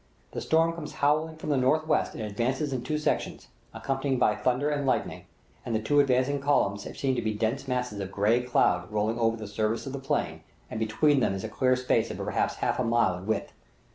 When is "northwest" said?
1.57-2.15